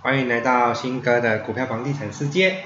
[0.00, 2.58] 欢迎来到新哥的股票房地产世界。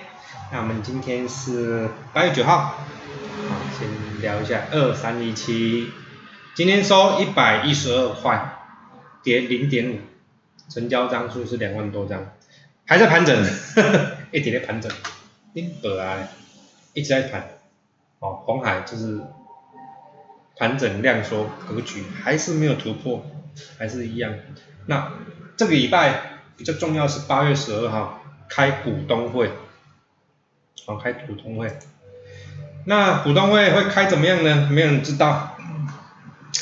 [0.53, 3.89] 那我们今天是八月九号，好，先
[4.21, 5.91] 聊一下二三一七，
[6.55, 8.59] 今天收一百一十二块，
[9.23, 9.99] 跌零点五，
[10.69, 12.33] 成交张数是两万多张，
[12.85, 13.35] 还在盘整，
[14.31, 14.93] 一点点盘整，
[15.55, 16.29] 你本来
[16.93, 17.49] 一直在盘，
[18.19, 19.23] 哦，红海就是
[20.59, 23.25] 盘整量缩格局，还是没有突破，
[23.79, 24.35] 还是一样。
[24.85, 25.13] 那
[25.57, 29.51] 这个礼拜比较重要是八月十二号开股东会，
[30.87, 31.77] 好开股东会。
[32.85, 34.69] 那股东会会开怎么样呢？
[34.71, 35.29] 没有人知道。
[35.29, 35.57] 啊，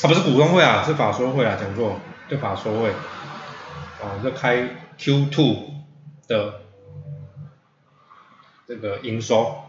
[0.03, 1.99] 不是股东会啊，是法说会啊，讲座，
[2.29, 2.89] 对法说会。
[4.01, 5.57] 哦，就开 Q2
[6.27, 6.61] 的
[8.67, 9.63] 这个营收，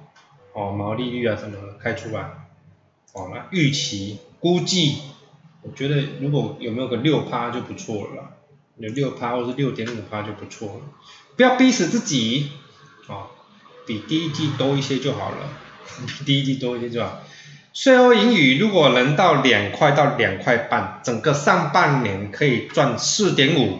[0.54, 2.22] 哦，毛利率啊什么的开出来。
[3.12, 5.02] 哦，那预期估计，
[5.62, 8.38] 我觉得如果有没有个六趴就不错了。
[8.82, 10.80] 有六趴或是六点五趴就不错了，
[11.36, 12.50] 不要逼死自己，
[13.06, 13.30] 啊，
[13.86, 15.36] 比第一季多一些就好了，
[16.04, 17.22] 比第一季多一些就好。
[17.72, 23.78] 税后盈余如果能到两块到两块半，整个上半年可以赚四点五，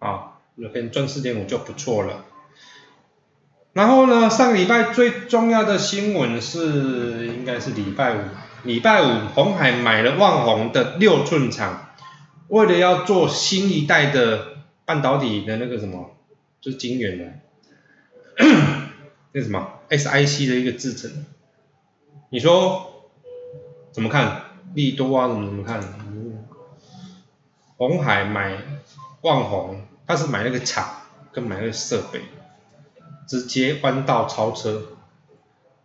[0.00, 2.24] 啊，有可以赚四点五就不错了。
[3.72, 8.24] 然后呢，上个礼拜最重要的新闻是，应该是礼拜五，
[8.64, 11.86] 礼拜五红海买了万宏的六寸厂。
[12.50, 16.16] 为了要做新一代的半导体的那个什么，
[16.60, 17.32] 就是晶圆的，
[19.32, 21.24] 那什么 SIC 的一个制程，
[22.30, 23.08] 你说
[23.92, 24.42] 怎么看？
[24.74, 25.80] 利多啊，怎么怎么看？
[27.76, 28.58] 红海买
[29.22, 32.20] 万红，他是买那个厂跟买那个设备，
[33.26, 34.82] 直接弯道超车，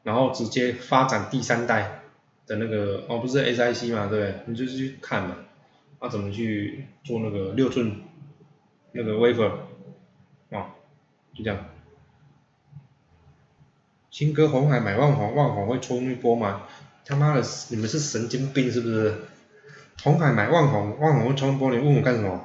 [0.03, 2.01] 然后直接发展第三代
[2.47, 4.35] 的那个哦，不是 SIC 嘛，对不对？
[4.47, 5.35] 你就去看嘛。
[6.05, 8.03] 他怎么去做那个六寸
[8.91, 9.49] 那个 wafer
[10.51, 10.69] 啊？
[11.33, 11.65] 就这样。
[14.11, 16.61] 新哥红海买万红，万红会冲一波吗？
[17.05, 17.41] 他妈的，
[17.71, 19.15] 你们是神经病是不是？
[20.03, 22.39] 红海买万红，万红会冲一波，你问我干什么？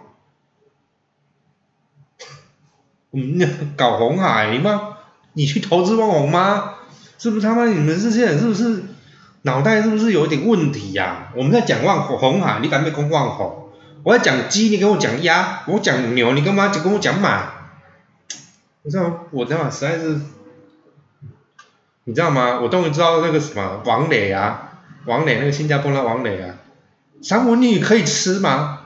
[3.11, 3.47] 你
[3.77, 4.97] 搞红海吗？
[5.35, 6.77] 你去投资万红吗？
[7.19, 8.85] 是不是他妈你们这些人是不是？
[9.43, 11.33] 脑袋是不是有一点问题呀？
[11.35, 13.71] 我们在讲望红海，你敢不敢讲望红？
[14.03, 17.53] 我在讲鸡，你跟我讲鸭；我讲牛，你干嘛就跟我讲马？
[18.83, 20.21] 你知道我这样实在是，
[22.05, 22.61] 你知道吗？
[22.61, 24.73] 我终于知道那个什么王磊啊，
[25.07, 26.57] 王磊那个新加坡那王磊啊，
[27.23, 28.81] 三文鱼可以吃吗？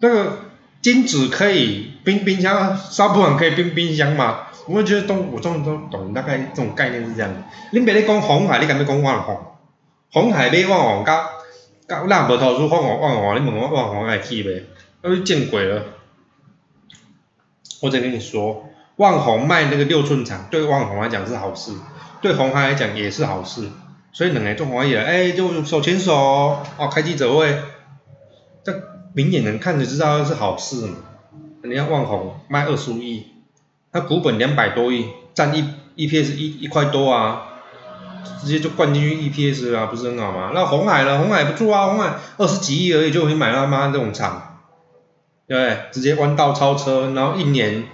[0.00, 0.38] 那个
[0.82, 4.46] 金子可以冰冰箱，沙布碗可以冰冰箱吗？
[4.68, 7.42] 我觉得都我终于都懂，大概这种概念是这样的。
[7.72, 9.40] 你别咧讲红海，你敢不敢讲万红？
[10.10, 11.30] 红海买旺旺，甲
[11.86, 14.62] 甲咱无投资旺旺旺旺，你问我旺旺爱去袂？
[15.02, 15.84] 那就见鬼了！
[17.80, 21.72] 我再跟你说，旺宏卖那个六寸厂，对旺宏来讲是好事，
[22.22, 23.68] 对红海来讲也是好事。
[24.12, 27.56] 所以两个中华也，哎，就手牵手哦，开记者会，
[28.64, 28.72] 这
[29.14, 30.96] 明眼人看就知道是好事嘛。
[31.62, 33.26] 人家旺宏卖二十五亿，
[33.92, 35.62] 他股本两百多亿，占一
[35.96, 37.44] EPS 一一块多啊。
[38.40, 40.52] 直接就灌进去 EPS 啊，不是很好吗？
[40.54, 41.18] 那红海呢？
[41.18, 44.60] 红海不错啊，红海二十几亿而已就可以买到他妈这种厂，
[45.46, 45.78] 对对？
[45.92, 47.84] 直接弯道超车，然后一年，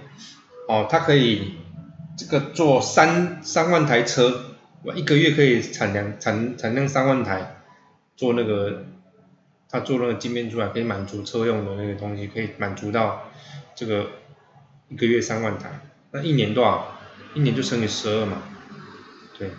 [0.69, 1.55] 哦，它可以
[2.17, 4.44] 这个做三三万台车，
[4.83, 7.56] 我一个月可以产量产产量三万台，
[8.17, 8.84] 做那个，
[9.71, 13.25] 他做那个晶片出来可以满足车用的那个东西，可以满足到
[13.75, 14.06] 这个
[14.89, 15.81] 一个月三万台，
[16.11, 16.89] 那一年多少？
[17.34, 18.39] 一年就乘以十二嘛。
[19.39, 19.50] 对，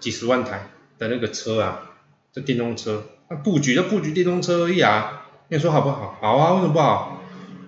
[0.00, 1.80] 几十万台的那个车啊，
[2.32, 6.16] 这电动车，那布局就布局电动车而已啊，你说好不好？
[6.20, 7.20] 好啊，为什么不好？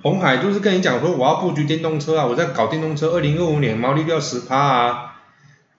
[0.02, 5.16] 红海就是跟你讲说，我要布局电动车啊，我在搞电动车，二零二五年毛利率要十趴啊，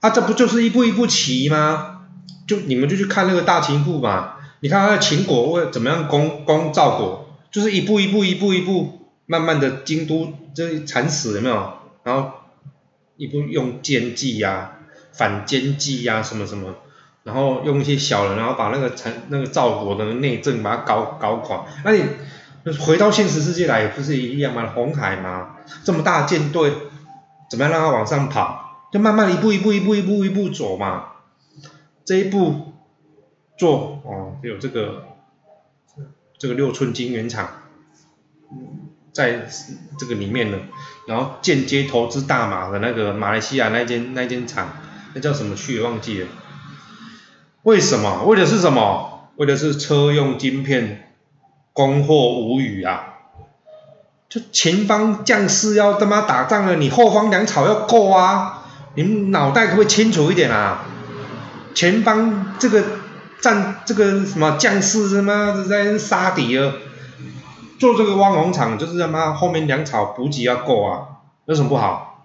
[0.02, 2.08] 啊，这不就是一步一步棋吗？
[2.46, 11.74] 就你们就去看那个大秦布嘛，你看它的秦国会怎么样攻攻赵国，就是一步一步一步一步，慢慢的京都这惨死有没有？
[12.04, 12.32] 然后
[13.16, 14.77] 一步用奸计呀。
[15.18, 16.76] 反间计呀，什么什么，
[17.24, 21.66] 然后用一些小人，然后把那个陈那个赵国的内政把它搞搞垮。
[21.84, 22.04] 那你
[22.80, 24.72] 回到现实世界来，不是一样吗？
[24.74, 26.72] 红海嘛，这么大舰队，
[27.50, 28.90] 怎么样让它往上跑？
[28.94, 31.08] 就慢慢一步一步一步一步一步走嘛。
[32.06, 32.74] 这一步
[33.58, 35.04] 做哦，有这个
[36.38, 37.50] 这个六寸金圆厂，
[39.12, 39.50] 在
[39.98, 40.58] 这个里面呢，
[41.08, 44.70] 然后间接投资大马的那个马来西亚那间那间厂。
[45.18, 46.28] 那叫什么去忘记了？
[47.64, 48.24] 为什么？
[48.26, 49.32] 为的是什么？
[49.38, 51.12] 为的是车用晶片，
[51.74, 53.16] 供货无语啊！
[54.30, 58.64] 就前方将士要他妈打仗了，你后方粮草要够啊！
[58.94, 60.86] 你们脑袋可不可以清楚一点啊？
[61.74, 62.84] 前方这个
[63.42, 66.74] 战这个什么将士他妈的在杀敌了，
[67.80, 71.08] 做这个汪红场就是他妈后面粮草补给要够啊，
[71.46, 72.17] 有什么不好？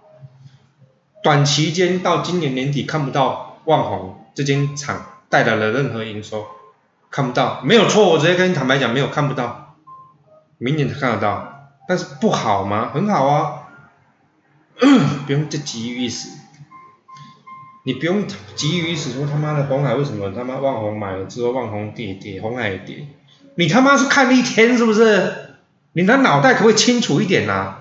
[1.23, 6.45] 短期间到今年年底看不到旺宏这间厂带来了任何营收，
[7.09, 9.75] 看不到，没有错，我直接跟你坦白讲，没有看不到，
[10.57, 11.71] 明年才看得到。
[11.87, 12.91] 但是不好吗？
[12.93, 13.63] 很好啊，
[15.25, 16.29] 不用再急于一时，
[17.83, 23.07] 你不用急于一时说他妈的红海为什么他妈万红买了之后万红跌跌红海也跌，
[23.55, 25.55] 你他妈是看了一天是不是？
[25.93, 27.75] 你的脑袋可不可以清楚一点呐？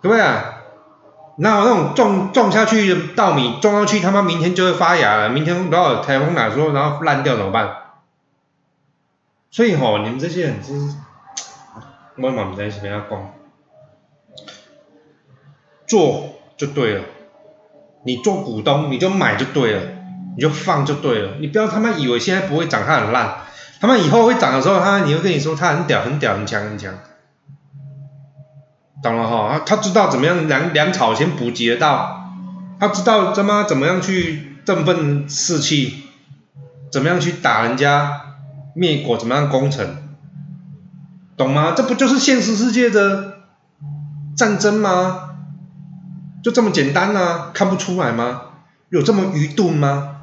[0.00, 0.24] 对不对？
[1.36, 7.76] 那那种种种下去的稻米种上去他妈明天就会发芽了，明天不知道台风来说然后烂掉怎么办？
[9.50, 10.96] 所以吼你们这些人真是。
[12.18, 13.32] 我嘛唔知是怎样讲，
[15.86, 17.04] 做就对了，
[18.04, 19.82] 你做股东你就买就对了，
[20.36, 23.36] 你就放就对了，你不要他妈以为现在不会涨它很烂，
[23.80, 26.94] 他妈以后会涨的时候，他你会跟你说它很屌很屌很强很强，
[29.02, 29.62] 懂了哈？
[29.66, 32.32] 他知道怎么样粮粮草先补给得到，
[32.78, 36.04] 他知道怎么怎么样去振奋士气，
[36.90, 38.20] 怎么样去打人家
[38.74, 39.96] 灭国，怎么样攻城。
[41.36, 41.72] 懂吗？
[41.76, 43.38] 这不就是现实世界的
[44.36, 45.30] 战争吗？
[46.44, 47.50] 就这么简单啊？
[47.52, 48.42] 看不出来吗？
[48.90, 50.16] 有这么愚钝吗？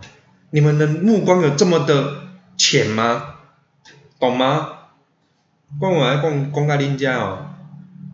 [0.52, 2.14] 你们的目光有这么的
[2.56, 3.24] 浅吗？
[4.20, 4.68] 懂吗？
[5.80, 7.49] 光我来公公开林家哦，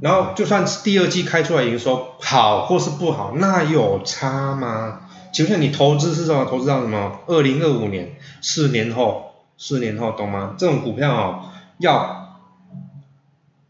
[0.02, 5.02] 然后就算是第二季开出来营收好或是不好，那有差吗？
[5.34, 6.46] 请问你投资是什么？
[6.46, 7.20] 投资到什么？
[7.28, 10.56] 二零二五年，四年后，四年后，懂吗？
[10.58, 11.44] 这种股票哦，
[11.78, 12.24] 要。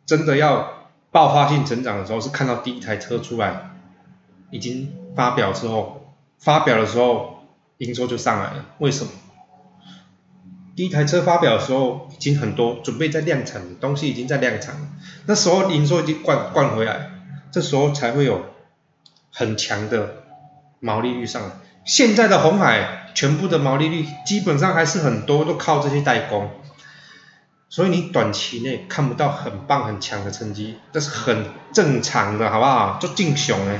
[0.06, 3.72] 真的要爆发性成长的时候，是看到第一台车出来，
[4.51, 7.39] 已经发表之后，发表的时候
[7.80, 8.66] 营收就上来了。
[8.77, 9.10] 为什么？
[10.75, 14.75] 第一台车发表的时候，已经很多准备在量产的东西已经在量产，
[15.25, 17.12] 那时候营收已经灌灌回来，
[17.51, 18.45] 这时候才会有
[19.31, 20.24] 很强的
[20.80, 21.50] 毛利率上来。
[21.86, 26.50] 现在的红海全部的毛利率基本上还是很多都靠这些代工。
[27.68, 32.98] 所以你短期内看不到很棒很强的成绩，这是很正常的，好不好？
[33.01, 33.80] 就进熊哎，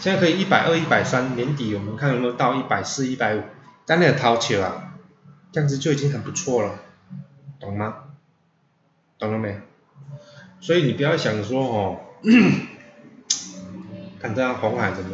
[0.00, 3.42] 现在可以一百二、一百三，年底我们看有没有到一百四、一百五，
[3.86, 4.89] 但那个掏起了，
[5.52, 6.74] 这样子就已经很不错了，
[7.58, 7.94] 懂吗？
[9.18, 9.60] 懂了没？
[10.60, 11.96] 所以你不要想说哦，
[14.20, 15.10] 看这样红海怎么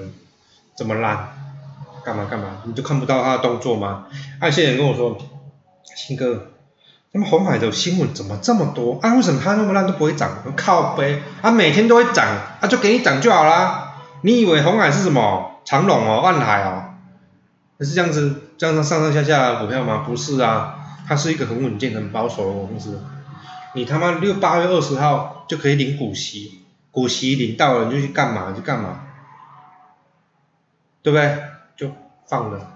[0.77, 1.29] 这么烂，
[2.05, 2.63] 干嘛干嘛？
[2.65, 4.07] 你就看不到他的动作吗？
[4.43, 5.17] 有些人跟我说，
[5.97, 6.53] 新哥。
[7.13, 8.99] 那么红海的新闻怎么这么多？
[9.01, 10.43] 啊，为什么它那么烂都不会涨？
[10.55, 12.27] 靠背，啊，每天都会涨，
[12.61, 14.03] 啊，就给你涨就好啦。
[14.21, 16.95] 你以为红海是什么长隆哦、万海哦？
[17.81, 20.05] 是这样子这样上上下下股票吗？
[20.07, 20.77] 不是啊，
[21.07, 23.03] 它是一个很稳健、很保守的公司。
[23.75, 29.01] 你他妈六八月二十号就可以领股息，股息领到了你就去干嘛就干嘛，
[31.03, 31.39] 对不对？
[31.77, 31.93] 就
[32.27, 32.73] 放了。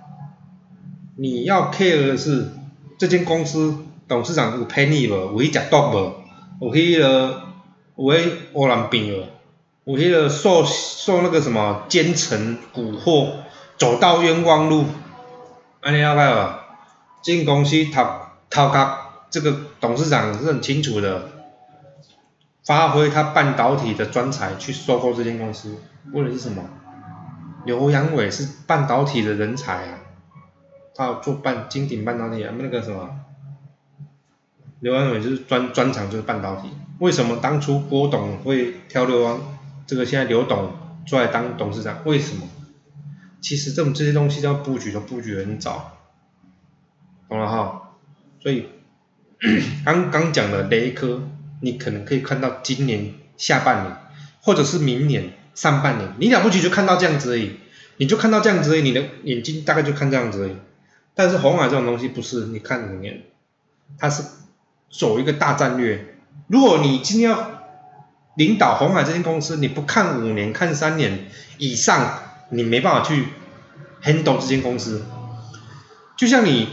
[1.17, 2.49] 你要 care 的是
[2.99, 3.87] 这间公司。
[4.09, 5.41] 董事长有骗你无？
[5.41, 6.67] 有去食毒无？
[6.67, 7.45] 有去了，
[7.95, 9.93] 有去乌兰病无？
[9.93, 13.29] 有去了受受那个什么奸臣蛊惑，
[13.79, 14.85] 走到冤枉路，
[15.81, 16.49] 安尼了解无？
[17.23, 18.07] 进公司头
[18.51, 18.99] 头壳，
[19.31, 21.31] 这个董事长是很清楚的，
[22.67, 25.77] 发挥他半导体的专才去收购这间公司，
[26.13, 26.63] 为的是什么？
[27.65, 29.99] 刘阳伟是半导体的人才啊，
[30.95, 33.09] 他做半金鼎半导体啊，那个什么？
[34.81, 39.39] 刘阳伟就是专专长就是半导体，为什么当初郭董会挑刘安
[39.87, 40.73] 这个现在刘董
[41.07, 41.97] 出来当董事长？
[42.05, 42.47] 为什么？
[43.41, 45.99] 其实这种这些东西要布局都布局很早，
[47.29, 47.97] 懂了哈？
[48.41, 48.69] 所以
[49.85, 51.23] 刚刚讲的雷科，
[51.61, 53.97] 你可能可以看到今年下半年，
[54.41, 57.59] 或者是明年上半年，你了不起就看到这样子而已，
[57.97, 60.57] 你就看到这样子而已，你的眼睛大概就看这样子而已。
[61.15, 63.23] 但是红海这种东西不是，你看五年，
[63.99, 64.23] 它是。
[64.93, 66.17] 走一个大战略。
[66.49, 67.63] 如果你今天要
[68.35, 71.29] 领导红海这间公司，你不看五年、看三年
[71.59, 72.21] 以上，
[72.51, 73.29] 你没办法去
[74.03, 75.05] handle 这间公司。
[76.17, 76.69] 就像你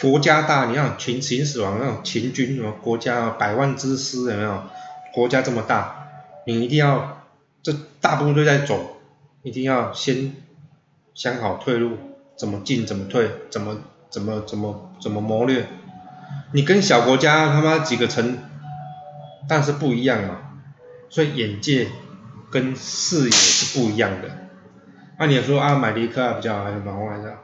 [0.00, 4.62] 国家大，你看秦秦始皇那种秦军什么国家百万之师有没有？
[5.12, 6.08] 国家这么大，
[6.46, 7.24] 你一定要
[7.62, 9.00] 这大部队在走，
[9.42, 10.36] 一定要先
[11.14, 11.96] 想好退路，
[12.36, 13.78] 怎么进，怎么退，怎么。
[14.10, 15.66] 怎么怎么怎么谋略？
[16.54, 18.38] 你跟小国家他妈几个城，
[19.46, 20.47] 但是不一样嘛，
[21.08, 21.88] 所以眼界
[22.50, 24.28] 跟视野是不一样的。
[25.18, 27.34] 按你说啊，买迪克比较好还是买红海的？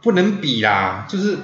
[0.00, 1.38] 不能比啦，就是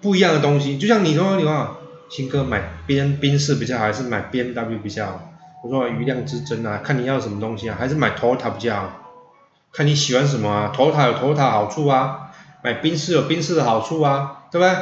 [0.00, 0.78] 不一样的东西。
[0.78, 5.32] 就像你说你话，新哥买宾宾士比较好，还是买 B M W 比较好？
[5.64, 8.90] 我说余量之争啊，看你要什么东西啊，还是买 Toyota 比较好？
[9.72, 12.30] 看你喜欢什么啊，Toyota 有 Toyota 好处啊，
[12.62, 14.76] 买宾士有宾士的好处啊，对不对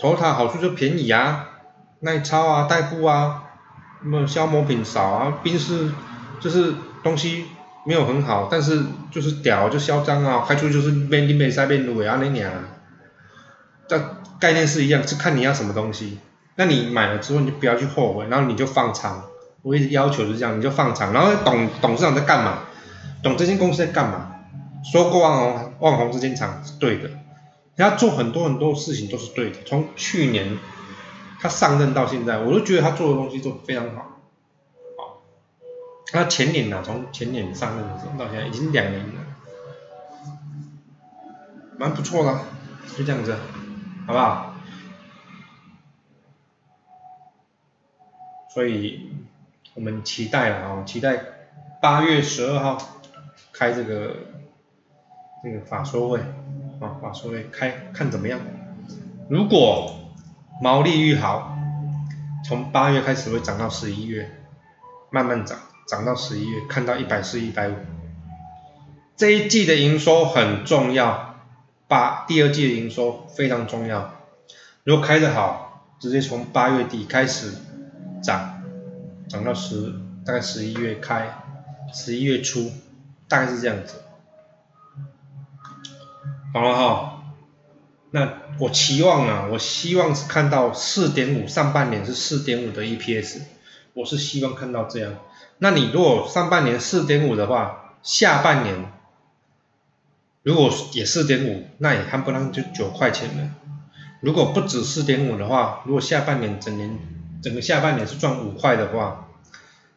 [0.00, 1.48] ？Toyota 好处就便宜啊，
[2.00, 3.44] 耐操啊，代步啊，
[4.04, 5.90] 那么消磨品少啊，宾士
[6.40, 7.46] 就是东西。
[7.84, 8.80] 没有很好，但是
[9.10, 12.52] 就是屌就嚣张啊，开出就是边顶边塞边路啊那样，
[13.88, 13.98] 这
[14.38, 16.20] 概念是一样，是看你要什么东西。
[16.54, 19.24] 那你买了之后你就不要去后悔，然后你就放长。
[19.62, 22.60] 我一直要求是这样，你就放长，然后董董事长在干嘛？
[23.20, 24.30] 懂这间公司在干嘛？
[24.84, 27.10] 说过万红万红这间厂是对的，
[27.76, 29.56] 他做很多很多事情都是对的。
[29.66, 30.56] 从去年
[31.42, 34.20] 他上任到现在，我都觉得他做的东西都非常好。
[36.06, 36.80] 他前年呢？
[36.84, 39.14] 从前年上任的时候到现在已经两年了，
[41.78, 42.38] 蛮不错的，
[42.96, 43.34] 就这样子，
[44.06, 44.54] 好不好？
[48.54, 49.10] 所以
[49.74, 51.18] 我们期待了啊，期待
[51.80, 52.78] 八月十二号
[53.52, 54.14] 开这个
[55.42, 56.20] 这个法说会
[56.78, 58.38] 啊，法说会开看怎么样？
[59.28, 59.96] 如果
[60.60, 61.56] 毛利率好，
[62.44, 64.30] 从八月开始会涨到十一月，
[65.10, 65.58] 慢慢涨。
[65.84, 67.74] 涨到十一月，看到一百四、一百五，
[69.16, 71.34] 这一季的营收很重要，
[71.86, 74.14] 八第二季的营收非常重要。
[74.84, 77.52] 如果开得好，直接从八月底开始
[78.22, 78.62] 涨，
[79.28, 79.92] 涨到十，
[80.24, 81.28] 大概十一月开，
[81.92, 82.70] 十一月初，
[83.28, 84.02] 大概是这样子。
[86.54, 87.11] 好了哈？
[88.14, 93.40] 那我期望啊，我希望是看到四点五，上半年是四点五的 EPS，
[93.94, 95.14] 我是希望看到这样。
[95.56, 98.92] 那你如果上半年四点五的话，下半年
[100.42, 103.54] 如果也四点五，那也看不上就九块钱了。
[104.20, 106.98] 如果不止四点五的话，如果下半年整年
[107.42, 109.30] 整个下半年是赚五块的话，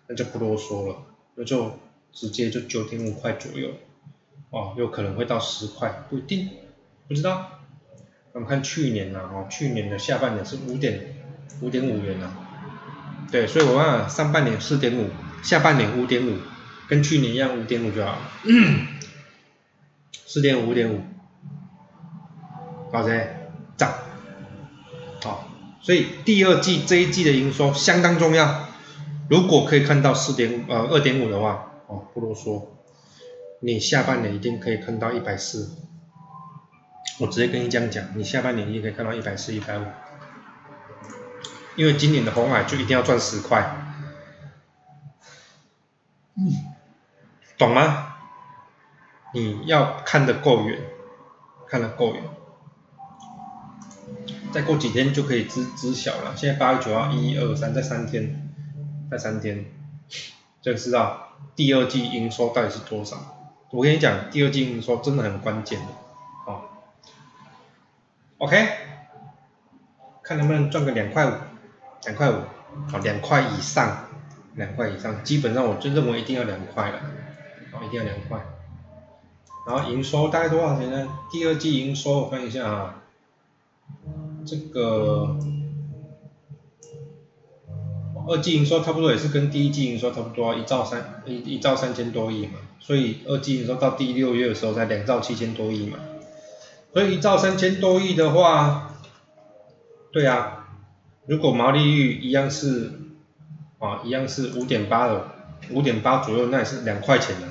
[0.07, 0.95] 那就不多说了，
[1.35, 1.79] 那就
[2.13, 3.71] 直接就九点五块左右，
[4.51, 6.49] 哦，有可能会到十块，不一定，
[7.09, 7.54] 不知道。
[8.35, 11.15] 我们看去年呐，哦，去年的下半年是五点
[11.61, 12.29] 五点五元呐，
[13.31, 15.07] 对，所以我看上半年四点五。
[15.41, 16.39] 下半年五点五，
[16.89, 18.17] 跟去年一样五点五就好，
[20.25, 21.01] 四点五五点五，
[22.91, 23.27] 好噻，
[23.77, 23.93] 涨，
[25.23, 25.47] 好，
[25.81, 28.67] 所以第二季这一季的营收相当重要，
[29.29, 32.75] 如果可以看到四点呃二点五的话，哦不多说，
[33.61, 35.69] 你下半年一定可以看到一百四，
[37.19, 39.85] 我直接跟你这样讲，你下半年一定可以看到一百四一百五，
[41.75, 43.81] 因为今年的红海就一定要赚十块。
[47.57, 48.15] 懂吗？
[49.33, 50.79] 你要看得够远，
[51.69, 52.23] 看得够远，
[54.51, 56.35] 再过几天就可以知知晓了。
[56.35, 58.51] 现在八月九号，一、二、三，再三天，
[59.09, 59.65] 再三天，
[60.61, 63.17] 就知道第二季营收到底是多少。
[63.71, 65.87] 我跟你讲，第二季营收真的很关键的，
[68.37, 68.67] OK，
[70.23, 71.33] 看能不能赚个两块五，
[72.05, 72.35] 两块五，
[72.87, 74.05] 好，两块以上。
[74.55, 76.99] 两块以上，基本上我就认为一定要两块了，
[77.73, 78.39] 啊，一定要两块。
[79.67, 81.09] 然后营收大概多少钱呢？
[81.29, 83.03] 第二季营收我看一下啊，
[84.45, 85.35] 这个
[88.29, 95.99] 二季营收差不多也是跟第一季营收差不多，一兆三一一兆三千多亿嘛，所以二季营收到第六月的时候才两兆七千多亿嘛，
[96.95, 98.95] 所以一兆三千多亿的话，
[100.11, 100.65] 对啊，
[101.27, 102.93] 如果毛利率一样是。
[103.77, 105.27] 啊，一样是五点八的，
[105.69, 107.47] 五点八左右，那也是两块钱的，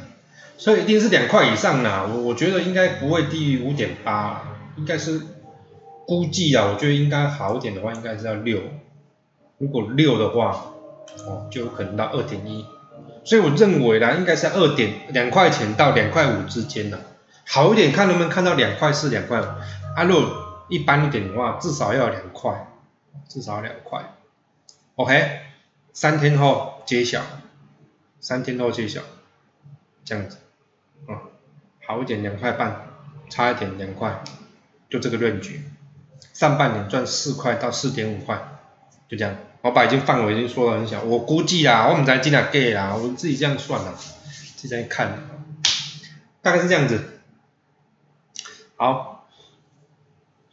[0.57, 2.09] 所以一定是两块以上的。
[2.09, 4.43] 我我觉得应该不会低于五点八，
[4.79, 5.21] 应该是
[6.07, 8.59] 估计啊，我觉得应该好一点的话，应该是要六。
[9.59, 10.73] 如果六的话，
[11.27, 12.65] 哦，就有可能到二点一。
[13.23, 16.99] 所以我认为呢，应该是二点两块钱到两块五之间的，
[17.47, 19.41] 好一点看能不能看到两块四、两块。
[19.41, 22.69] 啊，如果一般一点的话，至少要两块，
[23.29, 24.03] 至少两块。
[24.97, 25.41] OK。
[25.97, 27.23] 三天后揭晓，
[28.19, 29.01] 三天后揭晓，
[30.05, 30.39] 这样子，
[31.07, 31.31] 啊，
[31.87, 32.89] 好一点两块半，
[33.31, 34.25] 差一点两块，
[34.91, 35.63] 就这个论据，
[36.33, 38.37] 上半年赚四块到四点五块，
[39.09, 45.17] 就这样，我把已经范围已经说的很小，我估计啊，我们才进来 gay 啊，我自己这样算的，自己这样看，
[46.43, 47.14] 大概是这样子，
[48.77, 49.29] 好，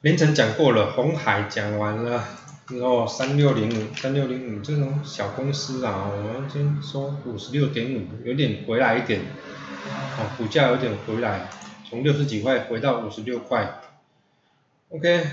[0.01, 2.24] 凌晨讲过了，红海讲完了，
[2.70, 11.50] 然后三六零五三六零五这种小公司啊，我们先说五十六点五，有点回来一点，哦，股价有点回来，
[11.90, 13.82] 从六十几块回到五十六块
[14.90, 15.25] ，OK，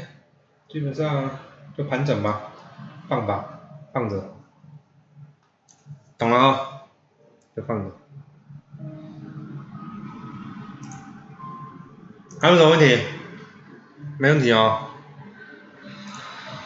[0.71, 1.39] 基本上
[1.77, 2.53] 就盘整吧，
[3.07, 3.61] 放吧，
[3.93, 4.35] 放着，
[6.17, 6.83] 懂了啊，
[7.55, 8.08] 就放着。
[12.41, 13.03] 还有什么问题？
[14.17, 14.91] 没问题哦，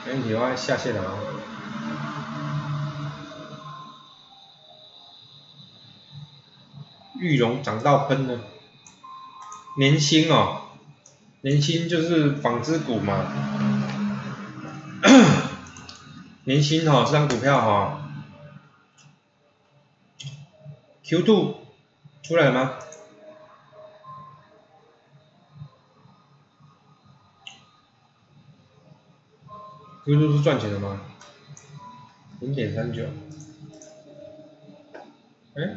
[0.04, 1.18] 没问题的话下线了哦。
[7.18, 8.40] 玉龙涨到喷了，
[9.78, 10.62] 年薪哦，
[11.40, 13.24] 年薪就是纺织股嘛，
[16.44, 18.10] 年薪哦，这张股票哈
[21.02, 21.56] ，Q two
[22.22, 22.72] 出来了吗？
[30.04, 31.00] ？Q 2是赚钱的吗？
[32.40, 33.04] 零点三九，
[35.54, 35.76] 哎，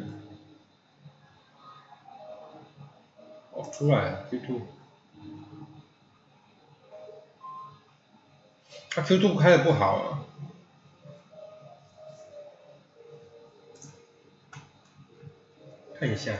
[3.52, 4.62] 哦，出来了 Q two，
[8.90, 10.24] 它 Q two 开的不好啊，
[16.00, 16.36] 看一下。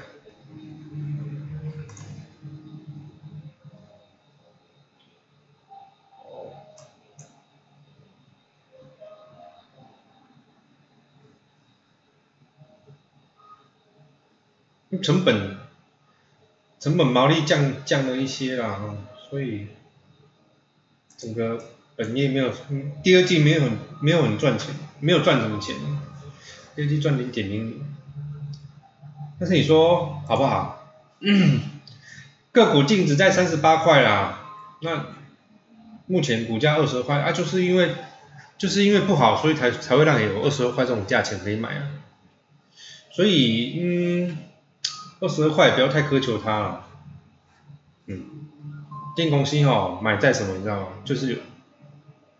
[15.02, 15.56] 成本，
[16.78, 18.80] 成本毛利降降了一些啦，
[19.30, 19.68] 所以
[21.16, 21.62] 整个
[21.96, 22.52] 本业没有，
[23.02, 25.74] 第二季没有很没有很赚钱，没有赚什么钱，
[26.74, 27.94] 第二季赚零点零零，
[29.40, 30.92] 但是你说好不好？
[32.52, 35.06] 个股净值在三十八块啦，那
[36.06, 37.90] 目前股价二十块啊，就是因为
[38.58, 41.90] 就是因为不好，所以才才会让你有二十二块这种价钱可以买啊，
[43.10, 44.38] 所以嗯。
[45.20, 46.84] 二十二块不要太苛求它了，
[48.06, 48.24] 嗯，
[49.16, 50.86] 电公司哦，买在什么你知道吗？
[51.04, 51.40] 就是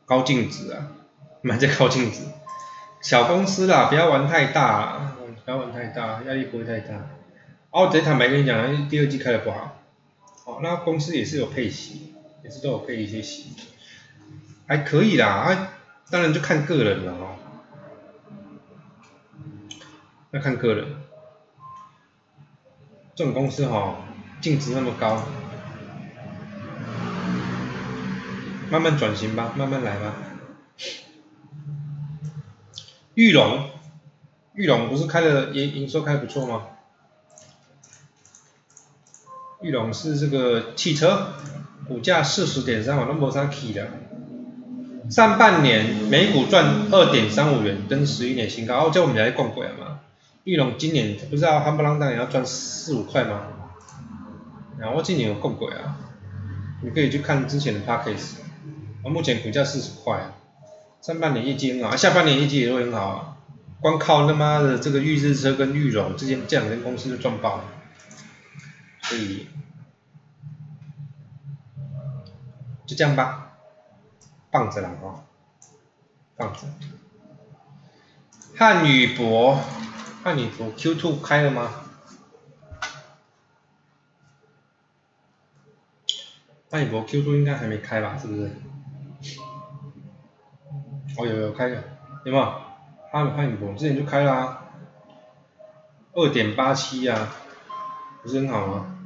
[0.04, 0.88] 高净值啊，
[1.40, 2.22] 买在高净值，
[3.00, 7.08] 小公司啦，不要玩太大，不要玩太大，压力不会太大。
[7.70, 9.78] 哦，直接坦白跟你讲，第二季开的不好，
[10.44, 13.52] 哦，那公司也是有配息，也是都有配一些息，
[14.66, 15.72] 还可以啦，啊，
[16.10, 17.36] 当然就看个人了哦，
[20.32, 20.95] 要看个人。
[23.16, 23.96] 这种公司哈，
[24.42, 25.22] 净值那么高，
[28.70, 30.12] 慢慢转型吧，慢慢来吧。
[33.14, 33.70] 玉龙，
[34.52, 36.64] 玉龙不是开的营营收开不错吗？
[39.62, 41.28] 玉龙是这个汽车，
[41.88, 43.88] 股价四十点三万，那没啥起的。
[45.10, 48.88] 上半年每股赚二点三五元，登十一年新高。
[48.88, 49.95] 哦，叫我们来逛鬼嘛。
[50.46, 53.48] 玉龙今年不知道夯不啷当也要赚四五块吗？
[54.78, 55.98] 然后今年有够贵啊！
[56.84, 58.26] 你可以去看之前的 p a c k a g e
[59.02, 60.30] 啊，目前股价四十块，
[61.02, 63.36] 上半年业绩很好，下半年业绩也会很好啊。
[63.80, 67.64] 光靠他妈的这个玉日车跟玉龙这间这两间公司就赚爆了，
[69.02, 69.48] 所以
[72.86, 73.56] 就这样吧，
[74.52, 75.26] 放着了啊，
[76.36, 76.60] 放着。
[78.54, 79.58] 汉语博。
[80.26, 81.70] 汉语博 Q two 开了吗？
[86.68, 88.18] 汉语博 Q two 应该还没开吧？
[88.20, 88.50] 是不是？
[91.16, 91.80] 哦，有有开了，
[92.24, 92.44] 有没有？
[93.12, 94.64] 汉汉语博之前就开了啊，
[96.12, 97.28] 二点八七呀，
[98.24, 98.96] 不是很好吗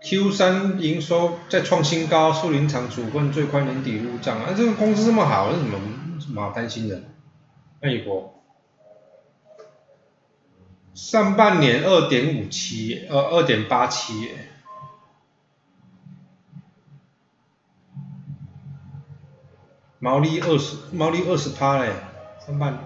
[0.00, 4.54] ？Q 三营收再创新高，树林厂处分最快年底入账啊！
[4.56, 5.78] 这个公司这么好，有什么
[6.18, 7.02] 什么好担心的？
[7.82, 8.41] 汉语博。
[10.94, 14.30] 上半年二点五七，呃，二点八七，
[19.98, 21.94] 毛利二十，毛利二十趴嘞，
[22.46, 22.84] 上半年，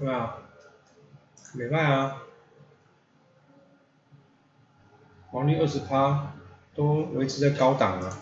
[0.00, 0.38] 对啊，
[1.54, 2.16] 没卖啊，
[5.30, 6.32] 毛利二十趴，
[6.74, 8.18] 都维持在高档啊，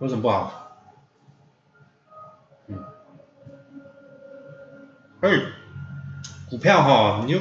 [0.00, 0.72] 有什么不好？
[2.66, 2.84] 嗯，
[5.22, 5.65] 嘿。
[6.48, 7.40] 股票哈，你就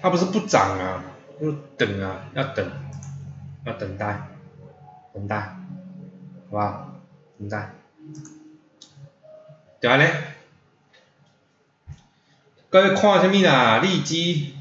[0.00, 1.02] 它不是不涨啊，
[1.40, 2.70] 就等啊，要等，
[3.64, 4.28] 要等待，
[5.12, 5.56] 等待，
[6.50, 6.92] 好吧，
[7.38, 7.72] 等待。
[9.80, 10.14] 对啊咧，
[12.68, 13.78] 各位看什么啦？
[13.78, 14.54] 利基，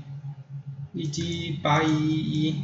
[0.94, 2.64] 利基八一一，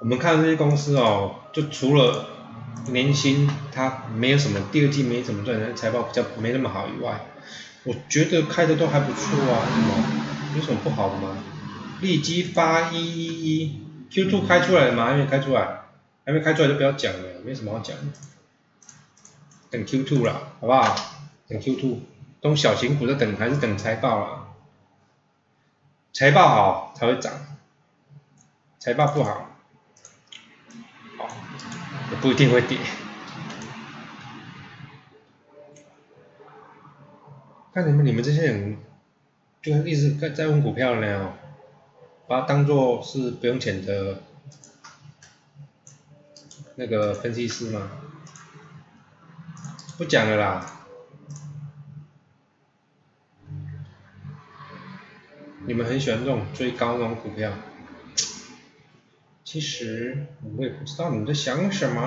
[0.00, 2.26] 我们看这些公司哦，就除了
[2.88, 7.20] 年薪它没有什么，第二季没怎么赚，财报比较没那么好以外，
[7.84, 11.36] 我觉得开的都还不错啊，什么有什么不好的吗？
[12.00, 15.06] 利基发一一一，Q2 开出来了吗？
[15.06, 15.80] 还没开出来，
[16.26, 17.96] 还没开出来就不要讲了，没什么好讲，
[19.70, 20.94] 等 Q2 了，好不好？
[21.48, 21.98] 等 Q2，
[22.40, 24.48] 都小型股在等，还是等财报了？
[26.12, 27.32] 财报好才会涨，
[28.78, 29.53] 财报不好。
[32.20, 32.78] 不一定会跌。
[37.72, 38.78] 看你们你们这些人，
[39.60, 41.32] 就一直在在问股票呢，
[42.28, 44.22] 把它当做是不用钱的
[46.76, 47.90] 那个分析师吗？
[49.98, 50.70] 不讲了啦。
[55.66, 57.52] 你们很喜欢这种追高那种股票。
[59.54, 62.02] 其实我也不知道你在想什么。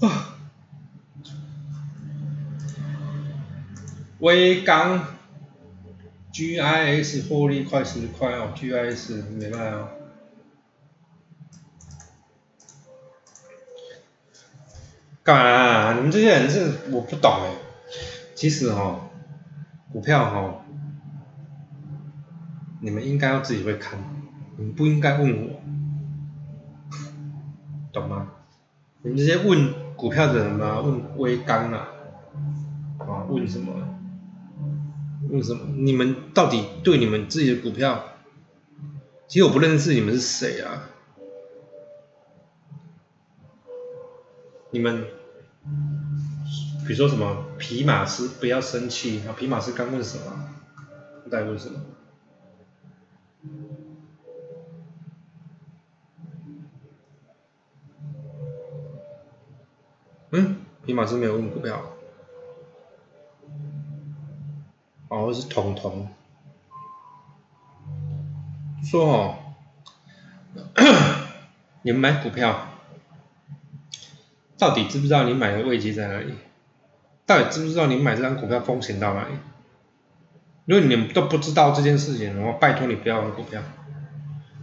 [0.00, 0.38] 啊，
[4.20, 5.06] 微刚
[6.32, 9.88] ，GIS 获利快十块哦，GIS 没办哦。
[15.24, 15.94] 干嘛？
[15.94, 17.56] 你们这些人是我不懂哎。
[18.36, 19.10] 其实哈，
[19.92, 20.58] 股票哈。
[22.84, 23.96] 你们应该要自己会看，
[24.56, 25.62] 你们不应该问我，
[27.92, 28.32] 懂吗？
[29.02, 31.86] 你们这些问股票的人啊，问微钢啊，
[32.98, 33.72] 啊，问什么？
[35.30, 35.60] 问什么？
[35.76, 38.02] 你们到底对你们自己的股票，
[39.28, 40.88] 其实我不认识你们是谁啊？
[44.72, 45.04] 你们，
[46.84, 49.32] 比如说什么皮马斯，不要生气啊！
[49.38, 50.48] 皮马斯刚问什么？
[51.30, 51.78] 在问什么？
[60.34, 61.82] 嗯，皮马是没有问股票，
[65.08, 66.08] 哦，是彤彤
[68.82, 69.36] 说哦，
[71.82, 72.66] 你们买股票，
[74.56, 76.34] 到底知不知道你买的位置在哪里？
[77.26, 79.34] 到底知不知道你买这张股票风险到哪里？
[80.64, 83.60] 如果你们都不知道这件事情，我拜托你不要玩股票。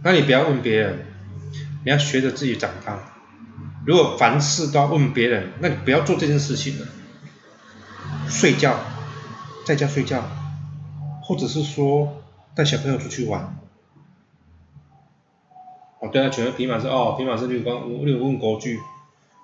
[0.02, 1.06] 那你不要问别人，
[1.84, 3.19] 你要学着自己长大。
[3.86, 6.86] 如果凡事都要问别人，那你不要做这件事情了。
[8.28, 8.76] 睡觉，
[9.64, 10.22] 在家睡觉，
[11.22, 12.22] 或者是说
[12.54, 13.56] 带小朋友出去玩。
[16.00, 18.78] 哦，对啊，全是匹马是哦，匹马是你讲，你有问国巨，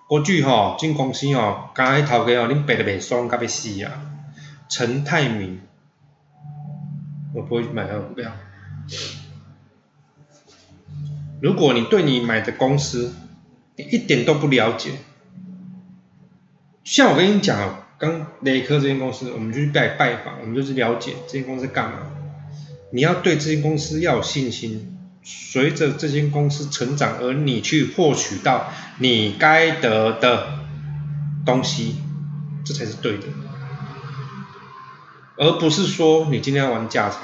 [0.08, 3.92] 国巨吼，进公司吼，刚迄头家吼，恁白得袂爽，甲要死啊！
[4.68, 5.60] 陈泰明。
[7.34, 8.32] 我不会买他股票。
[11.42, 13.14] 如果你对你买的公司
[13.76, 14.92] 你一点都不了解，
[16.82, 21.98] 像我跟你讲，刚雷科这间公司，我们就去拜拜访，我们就是了解这间公司干嘛。
[22.90, 30.60] 你要对这间公司要有信心，随着这间公司成长而你去获取到你该得的
[31.44, 31.96] 东西，
[32.64, 33.24] 这才是对的。
[35.36, 37.18] 而不是说你今天要玩价差，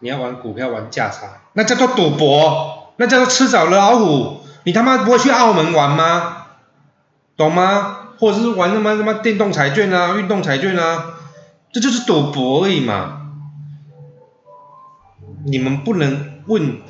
[0.00, 4.45] 你要玩股票玩价差，那叫做赌博，那叫做吃早老虎。
[4.66, 6.46] 你他妈不会去澳门玩吗？
[7.36, 7.98] 懂吗？
[8.18, 11.14] 或者是玩什么什么电动彩券啊、运动彩券啊，
[11.72, 13.30] 这就是赌博而已嘛。
[15.44, 16.80] 你们不能问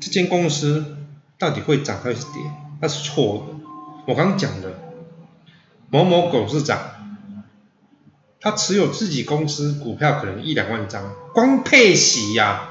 [0.00, 0.96] 这间公司
[1.38, 2.42] 到底会涨还是跌，
[2.80, 3.54] 那是错的。
[4.06, 4.72] 我刚刚讲的
[5.90, 6.78] 某某董事长。
[8.38, 11.02] 他持有自己公司股票可能一两万张，
[11.34, 12.68] 光配息呀，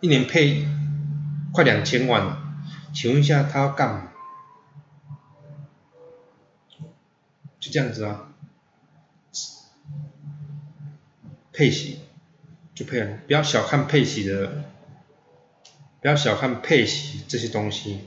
[0.00, 0.66] 一年配
[1.52, 2.47] 快两千万，
[2.98, 4.08] 请问一下他要干嘛？
[7.60, 8.30] 就这样子啊，
[11.52, 12.00] 配息
[12.74, 14.64] 就配了，不要小看配息的，
[16.00, 18.00] 不要小看配息这些东西，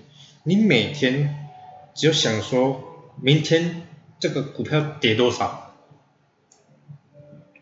[0.43, 1.47] 你每天
[1.93, 3.87] 只有想说明天
[4.19, 5.73] 这个股票跌多少。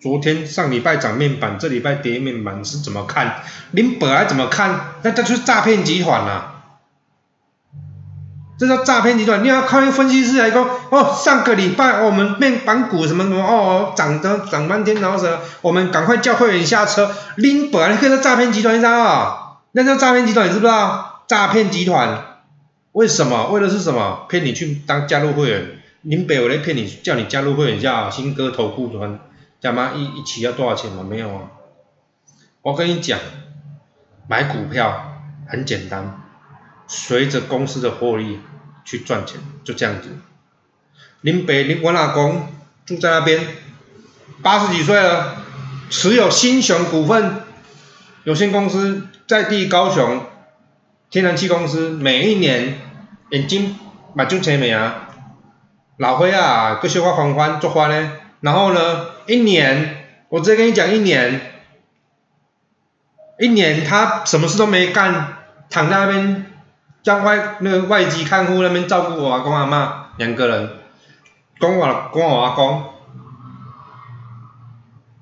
[0.02, 3.44] 昨天上礼拜涨面板，这礼拜跌面板是怎么看？
[3.70, 4.96] 您本来怎么看？
[5.04, 6.56] 那这就是诈骗集团呐！
[8.60, 9.42] 这叫诈骗集团。
[9.42, 17.10] 你要靠一个分析师来说，哦，上个礼拜我们面板股什么什么哦，涨的涨半天，然后什么，我们赶快叫会员下车。
[17.38, 19.38] 您本来可以是诈骗集团，你知道吗？
[19.72, 21.24] 那叫诈骗集团，你知不知道？
[21.26, 22.42] 诈骗集团
[22.92, 23.48] 为什么？
[23.48, 24.26] 为的是什么？
[24.28, 25.80] 骗你去当加入会员。
[26.02, 29.20] 林北我来骗你，叫你加入会员叫新歌投顾团。
[29.62, 31.06] 讲嘛，一一起要多少钱吗？
[31.08, 31.42] 没有啊。
[32.62, 33.20] 我跟你讲，
[34.28, 35.14] 买股票
[35.48, 36.22] 很简单，
[36.90, 38.40] 随着公司的获利
[38.84, 40.10] 去赚钱，就这样子。
[41.22, 42.52] 林北林我老公
[42.86, 43.40] 住在那边，
[44.42, 45.38] 八十几岁了，
[45.90, 47.44] 持有新雄股份
[48.26, 50.26] 有限公司在地高雄
[51.10, 52.80] 天然气公司，每一年
[53.30, 53.78] 眼睛
[54.14, 55.10] 目睭青眉啊，
[55.98, 58.12] 老灰啊，个小可欢欢做欢呢。
[58.42, 61.54] 然后呢，一年我直接跟你讲，一年。
[63.42, 65.38] 一年他什么事都没干，
[65.70, 66.46] 躺在那边，
[67.04, 70.70] 叫外那个外籍看护那边照顾我阿公阿妈两个人，
[71.60, 72.84] 供我供我阿公，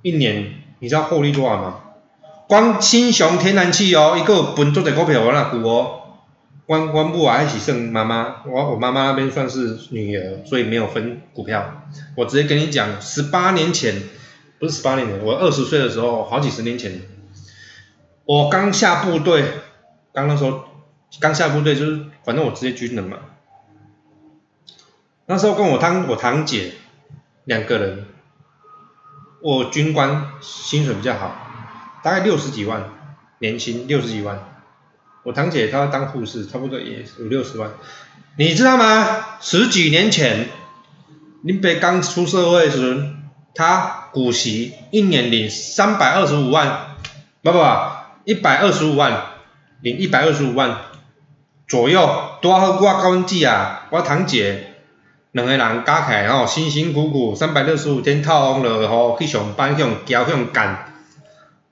[0.01, 1.75] 一年你知道获利多少吗？
[2.47, 6.01] 光新雄天然气哦，一个分做在股票我那股哦，
[6.65, 11.83] 光光不啊一起剩妈妈，我我妈妈那边算是女儿，所以没有分股票。
[12.15, 14.01] 我直接跟你讲，十八年前，
[14.59, 17.01] 不是十八年前，我二十岁的时候，好几十年前。
[18.25, 19.43] 我刚下部队，
[20.13, 20.65] 刚那时候
[21.19, 23.17] 刚下部队就是，反正我直接军人嘛。
[25.25, 26.73] 那时候跟我堂我堂姐
[27.45, 28.05] 两个人，
[29.41, 31.35] 我军官薪水比较好，
[32.03, 32.89] 大概六十几万
[33.39, 34.39] 年薪六十几万。
[35.23, 37.71] 我堂姐她当护士，差不多也五六十万。
[38.37, 39.39] 你知道吗？
[39.41, 40.47] 十几年前，
[41.41, 43.13] 林北刚出社会时，
[43.53, 46.95] 他股息一年领三百二十五万，
[47.41, 47.65] 不不不。
[48.23, 49.25] 一百二十五万，
[49.81, 50.77] 领一百二十五万
[51.67, 53.87] 左右，多好我高记啊！
[53.89, 54.75] 我堂姐
[55.33, 60.93] 两个人加起来吼，辛辛苦苦三百六十五天套工了吼，去上班去用交去用干，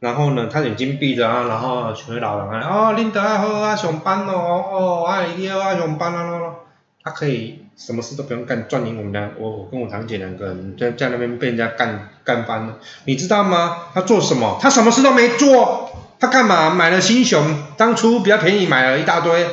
[0.02, 6.56] 然后呢，他眼睛闭着啊，然后全老人啊，哦，恁得啊好啊上班咯，哦，啊一定要啊上班啊咯，
[7.02, 13.78] 他可以什么事都不用干，赚赢我们俩，我我跟我堂姐两个人在在那边被人家干干翻了，你知道吗？
[13.94, 14.60] 他做什么？
[14.62, 15.90] 他什么事都没做。
[16.18, 17.44] 他干嘛买了新熊？
[17.76, 19.46] 当初比较便宜，买了一大堆，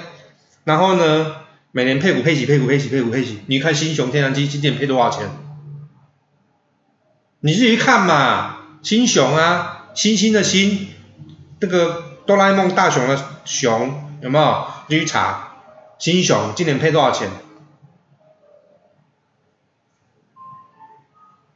[0.64, 1.37] 然后呢，
[1.72, 3.40] 每年配股配息，配股配息，配股配息。
[3.46, 5.29] 你看新熊天然气今年配多少钱？
[7.40, 10.88] 你自己看嘛，新熊啊，星星的星，
[11.61, 14.66] 这个哆啦 A 梦大熊的熊，有没有？
[14.87, 15.55] 你去查，
[15.98, 17.29] 新熊今年配多少钱？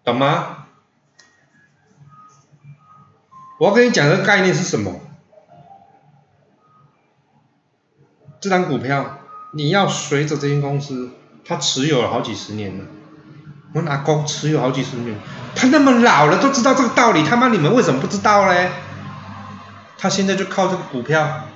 [0.02, 0.66] 懂吗？
[3.58, 5.00] 我要跟你讲的概念是什么？
[8.46, 9.18] 这张股票
[9.50, 11.10] 你要随着这间公司，
[11.44, 12.84] 他持有了好几十年了。
[13.72, 15.16] 我阿公持有好几十年，
[15.56, 18.70] 他那么老了都知道这个道理，他妈你们为什么不知道嘞？
[19.98, 21.48] 他现在就靠这个股票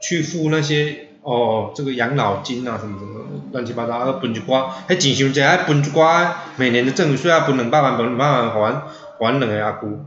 [0.00, 3.20] 去付那些哦，这个养老金啊什么什么
[3.52, 8.82] 乱七八糟，啊分一寡，还钱伤济，还分一寡，每年的政府税要分两百万，分两百万还
[9.20, 10.04] 还两个阿姑，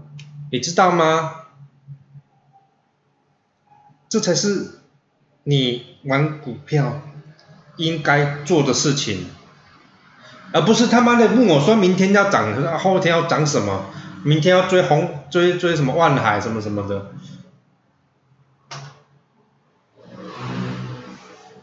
[0.52, 1.45] 你知道吗？
[4.16, 4.80] 这才是
[5.44, 7.02] 你玩股票
[7.76, 9.30] 应该做的事情，
[10.54, 13.88] 而不是他妈的问我说明天要涨，后天要涨什么，
[14.24, 17.12] 明天要追红追追什么万海什么什么的，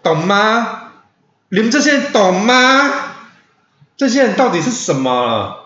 [0.02, 0.92] 懂吗？
[1.48, 3.14] 你们这些人懂吗？
[3.96, 5.61] 这些人到底是什么？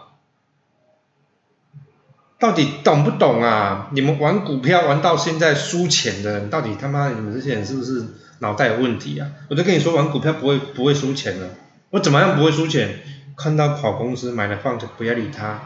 [2.39, 3.89] 到底懂不懂啊？
[3.93, 8.05] 你们玩股票玩到现在输钱的人，到底他妈你们这些人是不是
[8.41, 9.31] 脑袋有问题啊？
[9.49, 11.49] 我都跟你说玩股票不会不会输钱的，
[11.91, 13.01] 我怎么样不会输钱？
[13.37, 15.61] 看到好公司买了放着不要理他，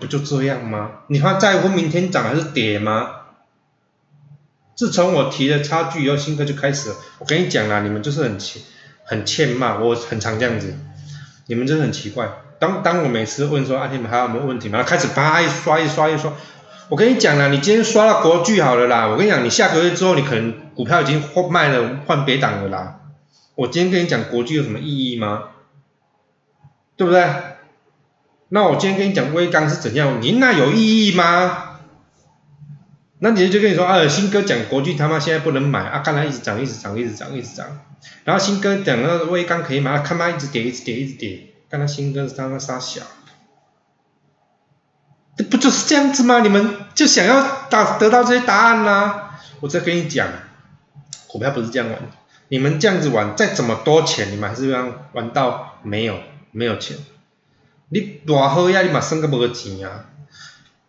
[0.00, 0.90] 不就这样吗？
[1.08, 3.10] 你还在乎明天涨还是跌吗？
[4.74, 8.62] 自从我提了差距以后，新哥就开始了，我跟你讲啦，你们就是很欠
[9.04, 10.74] 很欠骂，我很常这样子，
[11.46, 12.28] 你们真的很奇怪。
[12.58, 14.82] 当当我每次问说阿天们还有没有问题吗？
[14.82, 16.32] 开始啪一刷一刷一刷，
[16.88, 23.00] 我跟你讲了，你今天刷到国巨好了啦，我跟你讲，你下个月之后你可能股票已经换卖了换别档了啦。
[23.54, 25.44] 我今天跟你讲国巨有什么意义吗？
[26.96, 27.26] 对不对？
[28.48, 31.80] 那我今天跟你讲微钢是怎样，你那有意义吗？
[33.18, 37.66] 那你就跟你说，啊，新哥讲国巨他妈现在不能买啊，看他一直涨一直涨一直涨一直涨，
[38.24, 41.46] 然后新哥讲那个微钢可以买，看它一直跌一直跌一直跌。
[41.68, 43.02] 看他新歌是他那傻小，
[45.36, 46.40] 这不就是这样子吗？
[46.40, 49.22] 你们就想要打得到这些答案呢？
[49.60, 50.28] 我再跟你讲，
[51.26, 51.98] 股票不是这样玩，
[52.48, 56.20] 你们这样子玩，再怎么多钱，你们还是要玩到没有
[56.52, 56.96] 没有钱。
[57.88, 60.06] 你多好呀，你嘛生个没钱啊？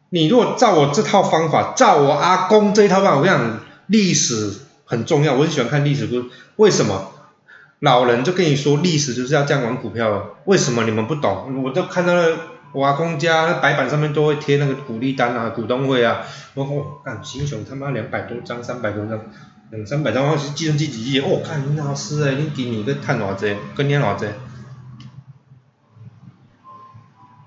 [0.09, 4.53] 你如果照我这套方法，照我阿公这一套方法，我跟你讲，历史
[4.85, 7.11] 很重要，我很喜欢看历史书，为什么？
[7.79, 11.61] 老人就跟你说，历史就是要这样玩股票，为什么你们不懂？
[11.63, 12.37] 我都看到了
[12.71, 16.21] 我阿公家那白板上面都会贴那个股利单啊，股东会啊，
[16.55, 19.19] 我哦，干新雄他妈两百多张，三百多张，
[19.69, 24.25] 两三百张，我是计算机几亿，哦，看你老师诶，你今年个赚偌济，跟年偌济，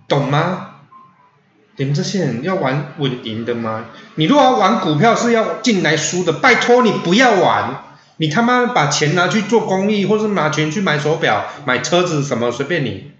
[0.07, 0.67] 懂吗？
[1.77, 3.87] 你们这些人要玩稳赢的吗？
[4.15, 7.83] 你如果要玩股票是要进来输的，拜托你不要玩，
[8.21, 13.13] 你他妈把钱拿去做公益，或是拿钱去买手表、买车子什么，随便你，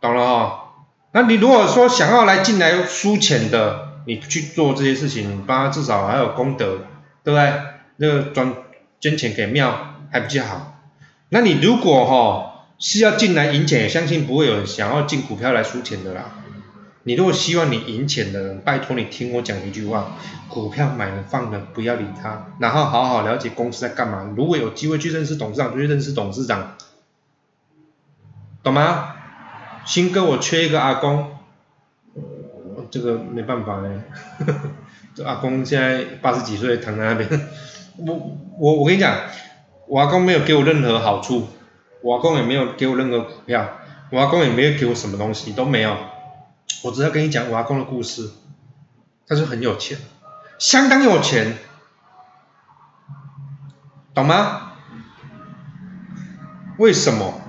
[0.00, 0.64] 懂了哈？
[1.12, 6.78] 那你如果说想要来进来输钱的，你去做这些事情，帮他至少还有功德，
[7.22, 7.52] 对不对？
[7.98, 8.54] 那个专
[9.00, 10.80] 捐钱给庙还比较好。
[11.28, 16.37] 那你如果哈是要进来赢钱，相信不会有人想要进股票来输钱的啦。
[17.08, 24.34] 你如果希望你赢钱的人，拜托你听我讲一句话，股票买了放了不要理他，然后好好了解公司在干嘛。
[24.36, 26.76] 如果有机会去认识董事长，就去认识董事长，
[28.62, 29.14] 懂吗？
[29.86, 31.30] 新哥，我缺一个阿公，
[32.90, 33.88] 这个没办法嘞，
[35.14, 37.26] 这阿公现在八十几岁躺在那边，
[37.96, 39.16] 我我我跟你讲，
[39.86, 41.46] 我阿公没有给我任何好处，
[42.02, 43.66] 我阿公也没有给我任何股票，
[44.10, 45.96] 我阿公也没有给我什么东西，都没有。
[46.82, 48.30] 我只要跟你讲我阿公的故事，
[49.26, 49.98] 他是很有钱，
[50.58, 51.56] 相当有钱，
[54.14, 54.72] 懂吗？
[56.78, 57.40] 为什么？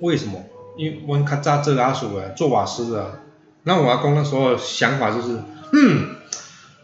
[0.00, 0.44] 为什么？
[0.76, 3.20] 因为我卡扎这个阿叔啊，做瓦斯的，
[3.62, 6.16] 那我阿公那时候想法就是，嗯，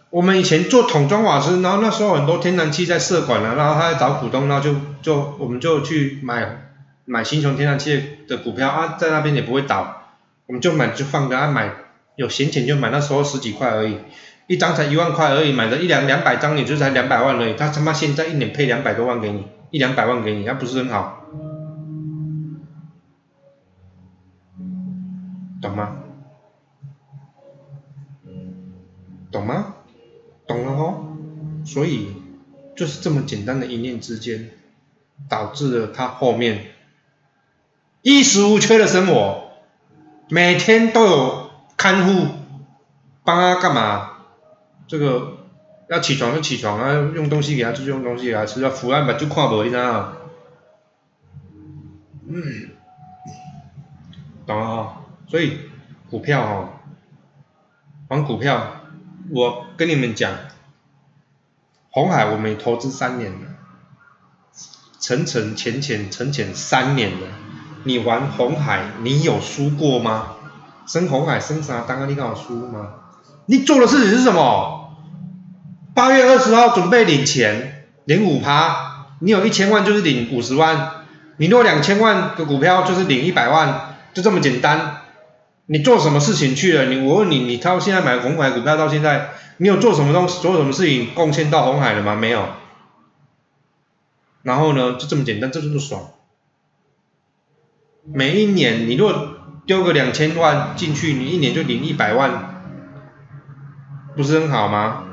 [0.09, 6.72] 我们以前做桶装瓦斯，然后那时候很多天然气在设管了，然后他在找股东，然后就就我们就去买
[7.05, 10.01] 买新雄天然气的股票啊，在那边也不会倒。
[10.46, 11.72] 我们就买就放着，啊买
[12.16, 13.98] 有闲钱就买，那时候十几块而已，
[14.46, 21.24] 一张才一万块而已，买了一两两百张也就才两百万而已，他他妈现在一年配两百多万给你，一两百万给你，那不是很好？
[25.62, 25.96] 懂吗？
[29.31, 29.74] 懂吗？
[30.46, 31.16] 懂了哦，
[31.64, 32.09] 所以
[32.76, 34.50] 就是这么简单的一念之间，
[35.28, 36.66] 导致了他后面
[38.02, 39.41] 衣食无缺的生活。
[40.33, 42.27] 每天都有看护
[43.23, 44.12] 帮他干嘛？
[44.87, 45.37] 这个
[45.90, 50.14] 要起床就起床啊，用东西给他吃就用东西给他吃，要腐烂吧就看不，你知道
[52.27, 52.71] 嗯，
[54.47, 55.03] 懂了哈。
[55.29, 55.59] 所以
[56.09, 56.81] 股票哈，
[58.09, 58.81] 玩股票，
[59.29, 60.33] 我跟你们讲，
[61.90, 63.49] 红海我们投资三年了，
[64.99, 67.27] 沉沉浅浅沉浅三年了。
[67.85, 70.29] 你玩红海，你有输过吗？
[70.87, 71.83] 升红海升啥？
[71.83, 72.88] 刚刚你刚好输吗？
[73.47, 74.97] 你做的事情是什么？
[75.95, 80.90] 八月二十号准备领钱，领五趴，你有一千万就是领五十万，
[81.37, 84.99] 你若两千万的股票就是领一百万，就这么简单。
[85.66, 86.87] 你做什么事情去了？
[86.87, 92.14] 你我问你，你到现在买红海股票到现在，你有做什么东西，做什么事情贡献到红海了吗？
[92.14, 92.49] 没有。
[94.42, 96.03] 然后呢，就这么简单，这就是爽。
[98.04, 102.64] 每一年，你若丢个两千万进去，你一年就领一百万，
[104.16, 105.04] 不是很好吗？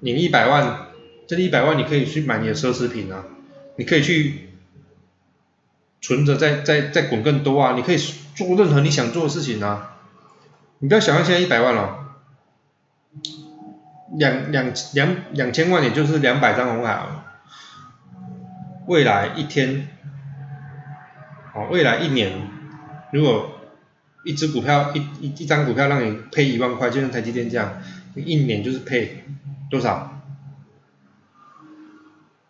[0.00, 0.88] 领一百万，
[1.28, 3.24] 这一百万你可以去买你的奢侈品啊，
[3.76, 4.48] 你可以去
[6.00, 9.96] 存着再再再滚更多啊，你可以做任何你想做的事情啊。
[10.80, 12.16] 你不要想象现在一百万了，
[14.18, 17.24] 两两两两千万也就是两百张红海啊，
[18.86, 19.88] 未来一天。
[21.56, 22.30] 哦，未来一年，
[23.12, 23.50] 如果
[24.24, 27.80] 一只股票一一一张股票让你配一万块，就像台积电这样，
[28.14, 29.24] 一年就是配
[29.70, 30.20] 多少？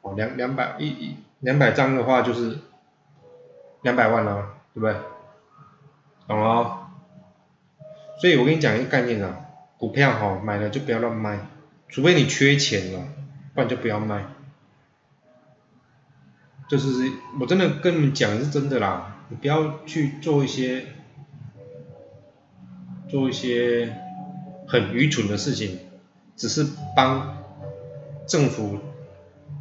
[0.00, 2.58] 哦，两两百一一两百张的话就是
[3.82, 4.96] 两百万了，对不对？
[6.26, 6.88] 懂了？
[8.20, 9.36] 所以我跟你讲一个概念啊，
[9.78, 11.38] 股票哈买了就不要乱卖，
[11.88, 13.06] 除非你缺钱了，
[13.54, 14.24] 不然就不要卖。
[16.68, 20.86] 就是我真的跟你们讲是真的啦，你不要去做一些
[23.08, 23.96] 做一些
[24.66, 25.78] 很愚蠢的事情，
[26.34, 27.38] 只是帮
[28.26, 28.80] 政府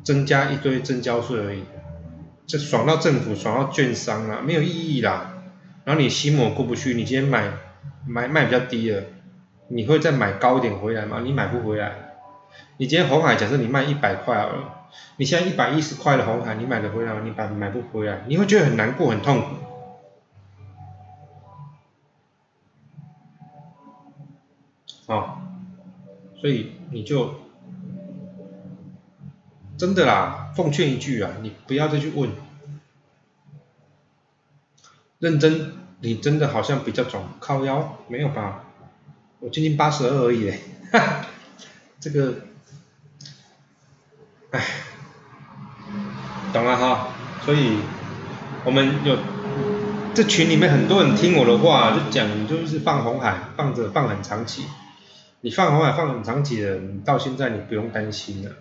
[0.04, 1.64] 增加一堆增交税而已，
[2.48, 5.44] 就爽到政府，爽到券商啦，没有意义啦。
[5.84, 7.52] 然后你心魔过不去，你今天买
[8.08, 9.04] 买卖比较低了，
[9.68, 11.22] 你会再买高一点回来吗？
[11.24, 11.92] 你买不回来。
[12.78, 14.85] 你今天红海假设你卖一百块了。
[15.18, 17.22] 你现在一百一十块的红海，你买得回来吗？
[17.24, 19.56] 你买买不回来，你会觉得很难过、很痛苦。
[25.08, 25.38] 哦，
[26.42, 27.36] 所以你就
[29.78, 32.32] 真的啦，奉劝一句啊，你不要再去问，
[35.20, 38.64] 认真你真的好像比较肿，靠腰没有吧？
[39.40, 40.60] 我今年八十二而已嘞，
[42.00, 42.34] 这个，
[44.56, 44.64] 唉，
[46.54, 47.10] 懂了哈，
[47.42, 47.80] 所以
[48.64, 49.18] 我们有
[50.14, 54.64] 这群里面很多人听我的话，就讲就是放红海，放着放很长期，
[55.42, 58.52] 你放红海放很长期的，你到现在你不用担心了，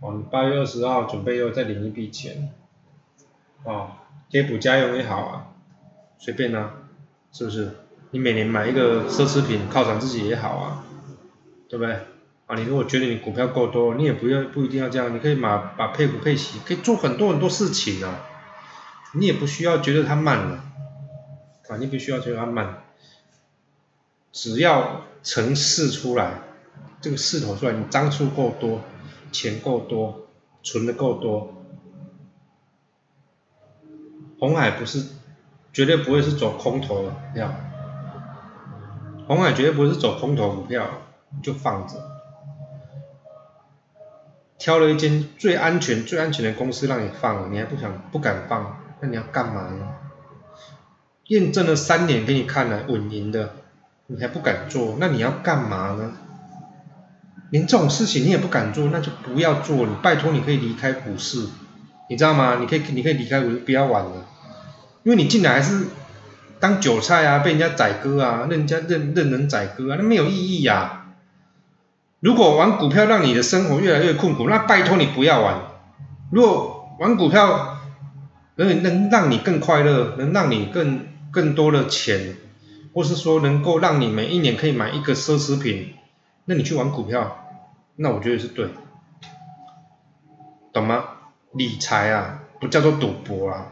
[0.00, 2.52] 哦，你八月二十号准备又再领一笔钱，
[3.64, 3.88] 哦，
[4.30, 5.46] 贴补家用也好啊。
[6.18, 6.70] 随便啊，
[7.32, 7.72] 是不是？
[8.12, 10.84] 你每年买一个奢侈品犒赏自己也好啊，
[11.68, 11.98] 对不对？
[12.46, 18.20] 啊，你如果觉得你股票够多，你也不要不一定要这样，你可以把把配股配息，可以做很多很多事情啊。
[19.12, 20.64] 你也不需要觉得它慢了，
[21.68, 22.84] 啊，你不需要觉得它慢，
[24.32, 26.40] 只要成势出来，
[27.00, 28.80] 这个势头出来，你张数够多，
[29.32, 30.28] 钱够多，
[30.62, 31.54] 存的够多，
[34.38, 35.04] 红海不是。
[35.72, 37.54] 绝对不会是走空头的票，
[39.26, 40.88] 红海绝对不会是走空头股票，
[41.42, 41.96] 就放着，
[44.58, 49.88] 挑了一间最安全、最安全的公司让你放，你还不想、不敢放，那你要干嘛呢？
[51.28, 53.54] 验证了三年给你看了稳赢的，
[54.06, 56.12] 你还不敢做，那你要干嘛呢？
[57.50, 61.46] 连这种事情你也不敢做，那就不要做，你拜托你可以离开股市，
[62.08, 62.56] 你知道吗？
[62.60, 64.26] 你可以你可以离开股市，不要玩了。
[65.02, 65.84] 因为你进来还是
[66.58, 71.05] 当韭菜啊，被人家宰割啊，任人家任任人宰割啊，那没有意义呀。
[72.26, 75.60] 如果玩股票让你的生活越来越困苦，那拜托你不要玩。
[76.32, 77.78] 如果玩股票
[78.56, 82.36] 能能让你更快乐，能让你更更多的钱，
[82.92, 85.94] 或是说能够让你每一年可以买一个奢侈品，
[86.46, 87.46] 那你去玩股票，
[87.94, 88.70] 那我觉得是对，
[90.72, 91.04] 懂吗？
[91.52, 93.68] 理财啊，不叫做赌博啊。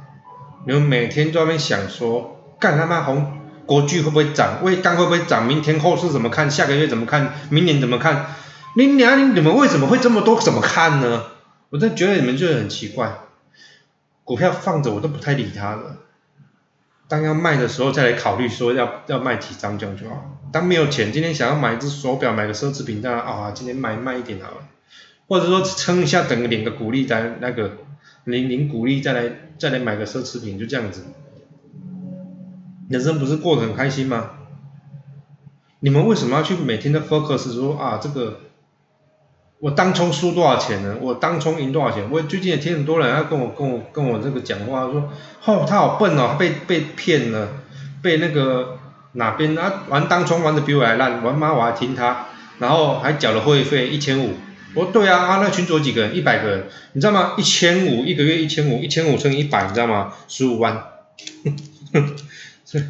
[0.65, 4.63] 你们每天都在那边想说，干他妈红国剧会不会涨？
[4.63, 5.45] 微钢会不会涨？
[5.45, 6.49] 明天后市怎么看？
[6.49, 7.33] 下个月怎么看？
[7.51, 8.27] 明年怎么看？
[8.77, 10.41] 你娘，你们为什么会这么多？
[10.41, 11.25] 怎么看呢？
[11.71, 13.19] 我真觉得你们就是很奇怪。
[14.25, 15.99] 股票放着我都不太理它了。
[17.09, 20.41] 当要卖的时候再来考虑说要要卖几张这样就好。
[20.53, 24.69] 当没有钱，今天想要买一只手表，买个奢侈品，当然啊，今天卖卖一点好了。
[25.27, 27.79] 或者说撑一下，等个领个股利再那个。
[28.25, 31.05] 领领鼓励再来再来买个奢侈品就这样子，
[32.89, 34.31] 人生不是过得很开心吗？
[35.81, 38.41] 你们为什么要去每天的 focus 说啊这个
[39.65, 40.95] 我当冲输多少钱呢？
[41.01, 42.07] 我当冲赢多少钱？
[42.11, 45.11] 我最近也听很多人要跟我跟我跟我这个讲话说，
[45.47, 47.49] 哦他好笨哦，被被骗了，
[48.03, 48.77] 被那个
[49.13, 52.27] 哪边啊玩当冲玩的比我还烂，玩妈我还听他，
[52.59, 54.35] 然后还缴了会费一千五。
[54.75, 56.15] 我说，对啊，啊，那群组几个人？
[56.15, 57.33] 一百个人，你知道吗？
[57.39, 60.13] 一千五一个月，一千五，一千五乘以一百，你知道吗？
[60.29, 60.89] 十五万，
[61.91, 62.83] 对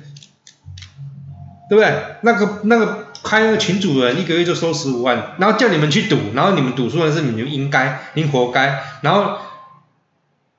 [1.69, 1.95] 不对？
[2.23, 8.85] 那个那个开那个群主人一个月就收十五万，然后叫你们去赌，然后你们赌输的是你们应该，你活该。
[9.01, 9.39] 然后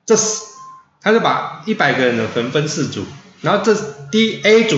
[0.04, 0.42] 这是
[1.00, 3.04] 他就把一百个人的分分四组，
[3.40, 3.74] 然后这
[4.10, 4.76] 第 A 组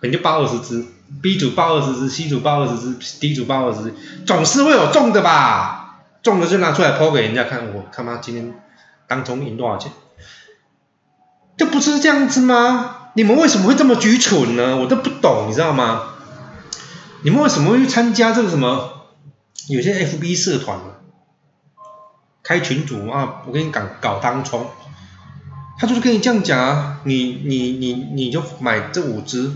[0.00, 0.84] 可能就报二十只
[1.22, 3.94] ，B 组报二十只，C 组报二十只，D 组报二十只，
[4.26, 6.00] 总是会有中的吧？
[6.22, 8.52] 中了就拿出来抛给人家看，我他妈今天
[9.06, 9.92] 当中赢多少钱？
[11.56, 12.96] 这不是这样子吗？
[13.14, 14.76] 你们为什么会这么愚蠢呢？
[14.76, 16.09] 我都不懂，你知道吗？
[17.22, 18.96] 你们为什么会去参加这个什么？
[19.68, 20.80] 有些 FB 社团
[22.42, 24.66] 开群组啊，我跟你讲搞当冲，
[25.78, 29.52] 他就是跟你这样讲啊，你你你你就买这五只，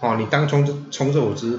[0.00, 1.58] 哦，你当冲就冲这五只，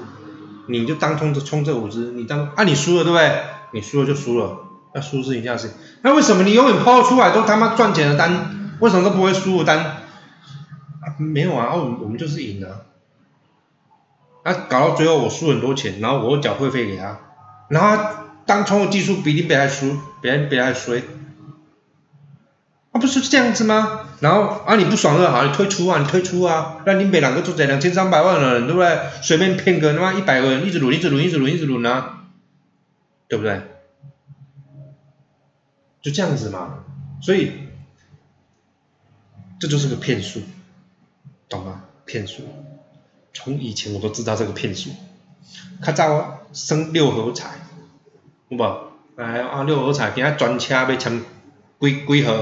[0.67, 3.43] 你就当冲就冲这五只，你当啊你输了对不对？
[3.73, 4.57] 你输了就输了，
[4.95, 5.71] 那输是一件事。
[6.01, 9.79] 那为什么你永远抛出来都他妈赚钱的单，为什么都不会输的单？
[9.79, 12.85] 啊没有啊，我我们就是赢了。
[14.49, 17.19] 啊，搞到最后我输很多钱，然后我又缴会费给他，
[17.69, 21.03] 然后当冲的技术比你比他输，比人比他衰。
[22.91, 24.09] 啊，不是这样子吗？
[24.19, 28.99] 然后啊你不爽了，好，你退出啊，你退出啊，那你每两个做在两千三百万的人，对不对？
[29.21, 32.15] 随便骗个他妈一百个人，一直轮，一直轮，一直轮，一直轮啊。
[33.27, 33.61] 对不对？
[36.01, 36.79] 就这样子嘛，
[37.21, 37.51] 所以
[39.59, 40.41] 这就是个骗术，
[41.47, 41.83] 懂吗？
[42.05, 42.41] 骗术，
[43.41, 44.89] 从以前我都知道这个骗术。
[45.81, 47.51] 较早生六合彩，
[48.49, 48.61] 有无？
[49.15, 51.21] 哎啊，六合彩，今仔专车要签
[51.79, 52.33] 几几号？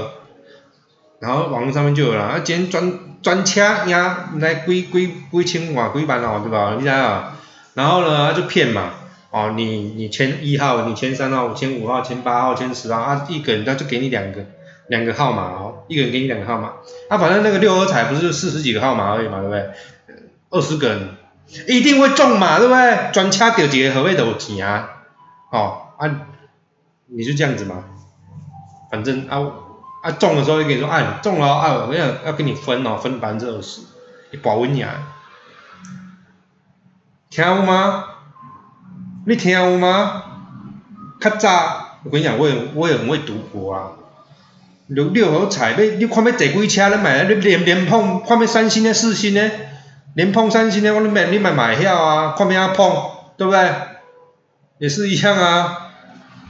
[1.20, 6.74] 然后网络上面就有了，啊，今天专专车赢来几几几千万几万哦，对吧？
[6.76, 7.38] 你知啊？
[7.74, 8.94] 然后呢，就骗嘛。
[9.30, 14.44] 哦，你你签一号，你签三号，五签五号，签八号，签十号，啊，一个人他就给你两个，
[14.88, 16.72] 两个号码哦，一个人给你两个号码，
[17.08, 19.70] 啊，反正那个六合彩不是就四十几个号码而已嘛，对不对？
[20.50, 21.16] 二十个人
[21.66, 23.10] 一定会中嘛，对不对？
[23.12, 24.88] 专掐掉几个何谓都有钱啊，
[25.50, 26.10] 哦啊，
[27.06, 27.84] 你就这样子嘛，
[28.90, 29.38] 反正啊
[30.02, 33.80] 啊中的时候就跟你说，啊中了啊，我要要跟你分哦，分百分之二十，
[34.30, 35.14] 你保稳呀，
[37.30, 38.04] 听有吗？
[39.26, 40.22] 你听有吗？
[41.20, 43.92] 较早我跟你讲，我也我也很会赌博啊。
[44.86, 49.50] 六六合彩，要你看要坐几车，你买，你连连碰，看要三星的、四星的，
[50.14, 53.72] 连碰三星的，我你买你买买票啊，看要碰，对不对？
[54.78, 55.92] 也是一样啊。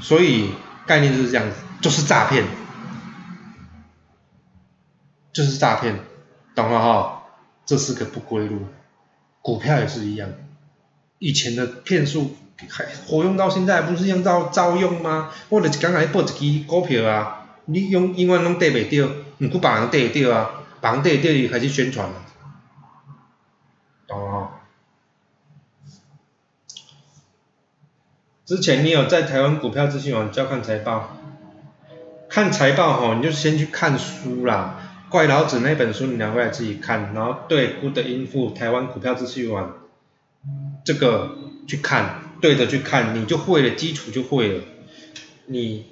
[0.01, 0.53] 所以
[0.87, 2.45] 概念就是这样子，就是诈骗，
[5.33, 5.99] 就是诈骗，
[6.55, 7.23] 懂了哈？
[7.67, 8.67] 这是个不归路。
[9.43, 10.31] 股票也是一样，
[11.19, 12.37] 以前的骗术
[12.69, 15.31] 还活用到现在，不是用到照用吗？
[15.49, 17.35] 我就是刚才报一支股票啊。
[17.67, 19.07] 你永永远拢缀袂着，
[19.41, 20.51] 毋过别人缀会着啊，
[20.81, 22.09] 别人缀会着伊开始宣传，
[24.09, 24.49] 哦？
[28.49, 31.19] 之前你有在台湾股票资讯网教看财报，
[32.31, 39.77] 看财报吼，你就先去看书啦，《怪老子》那本书你拿回来自己看，然后对 Good Info 台湾股票资讯网
[40.83, 41.37] 这个
[41.67, 44.65] 去看，对着去看，你就会了，基础就会了，
[45.45, 45.85] 你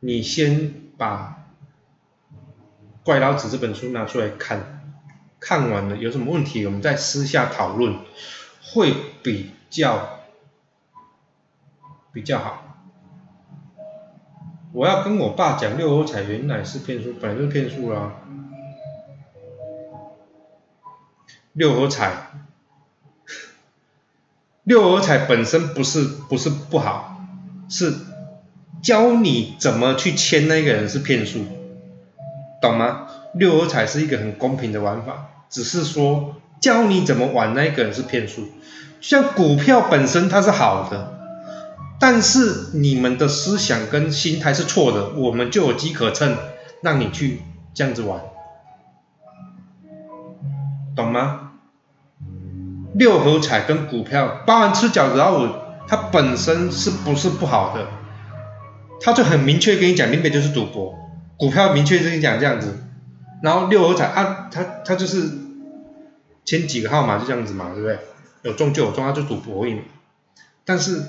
[0.00, 0.74] 你先。
[0.98, 1.46] 把
[3.04, 4.90] 《怪老子》这本书拿出来看，
[5.38, 7.98] 看完了有什么问题，我们再私下讨论，
[8.60, 10.17] 会比较
[12.18, 12.64] 比较好。
[14.72, 18.14] 我要跟我爸讲六合彩原来是骗术，本来就是骗术啦。
[21.52, 22.10] 六合彩，
[24.64, 27.24] 六合彩本身不是不是不好，
[27.68, 27.94] 是。
[28.82, 31.44] 教你怎么去签那个人是骗术，
[32.60, 33.06] 懂吗？
[33.34, 38.48] 六合彩是一个很公平的玩法，只是说教你怎么玩那个人是骗术。
[39.00, 41.17] 像股票本身它是好的，
[42.00, 46.36] 但是你们的思想跟心态是错的，我们就有机可乘，
[46.80, 47.42] 让你去
[47.74, 48.20] 这样子玩，
[50.94, 51.52] 懂吗？
[52.94, 55.54] 六合彩跟股票，包含吃饺子老虎，
[55.86, 57.86] 它本身是不是不好的？
[59.00, 60.98] 他就很明确跟你讲，林北就是赌博，
[61.36, 62.82] 股票明确跟你讲这样子，
[63.42, 65.30] 然后六合彩啊，他他就是
[66.44, 67.98] 签几个号码就这样子嘛，对不对？
[68.42, 69.80] 有中就有中，他就赌博而已。
[70.64, 71.02] 但是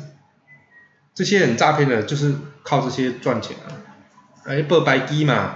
[1.20, 3.76] 这些人诈骗的，就是靠这些赚钱啊，
[4.46, 5.56] 哎，报白机嘛，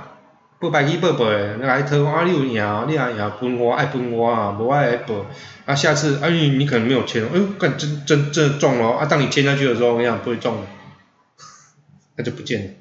[0.60, 5.26] 报白机报报的，那来偷啊，你有赢，你爱赢分我爱分我啊，无爱报，
[5.66, 10.68] 啊下次啊你你可能没有签，哎，干真真真中了啊，当你签下去的时候，我跟你讲不会中的。
[12.18, 12.74] 那就不见了，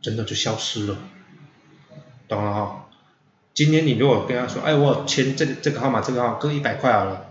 [0.00, 0.96] 真的就消失了，
[2.28, 2.86] 懂了哈？
[3.52, 7.26] 今天你如果跟他说，哎，我签这这个号码，这个号各一百块好了，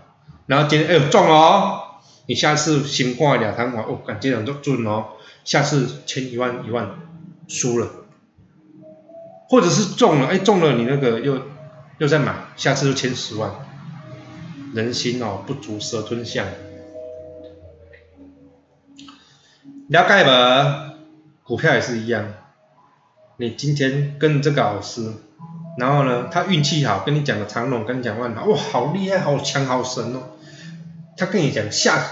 [0.46, 1.82] 然后今天哎中了哦，
[2.26, 5.06] 你下次新挂两台话，哦，感觉人就准哦，
[5.44, 6.90] 下次签一万一万
[7.46, 7.88] 输了，
[9.48, 11.40] 或者是中了，哎中了你那个又
[11.98, 13.52] 又再买，下次就签十万，
[14.74, 16.46] 人心哦不足蛇吞象。
[19.88, 20.94] 了解吧，
[21.44, 22.34] 股票也是一样。
[23.36, 25.12] 你今天跟这个老师，
[25.78, 30.22] 然后呢，他运气好，跟你讲的长龙，跟你讲万达，哇，好厉害，好强，好神哦。
[31.16, 32.02] 他跟你讲下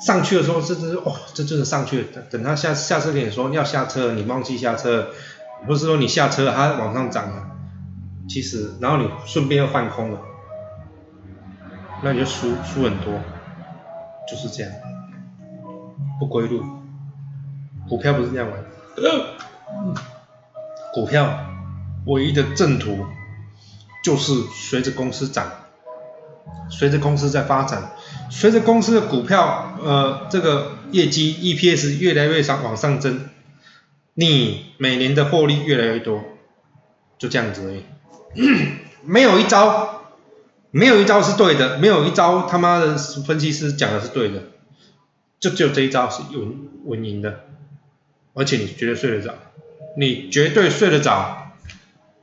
[0.00, 2.22] 上去的时候，这这是哦，这就是上去了。
[2.30, 5.10] 等他下下车跟你说要下车，你忘记下车，
[5.66, 7.50] 不是说你下车它往上涨了，
[8.28, 10.20] 其实然后你顺便又放空了，
[12.02, 13.20] 那你就输输很多，
[14.28, 14.72] 就是这样，
[16.18, 16.64] 不归路。
[17.88, 18.64] 股票不是这样玩，
[20.94, 21.40] 股票
[22.06, 23.04] 唯一的正途
[24.04, 25.46] 就是随着公司涨，
[26.70, 27.90] 随着公司在发展，
[28.30, 33.28] 随着公司的股票呃这个业绩 EPS 越来越上往上增，
[34.14, 36.22] 你每年的获利越来越多，
[37.18, 37.84] 就这样子而已，
[39.04, 40.02] 没有一招，
[40.70, 44.44] 没有一招是对的，没有一招他妈的分析师讲的是对的，
[45.40, 47.40] 就只有这一招是稳稳赢的。
[48.32, 49.34] 而且你绝对睡得着，
[49.96, 51.52] 你绝对睡得着，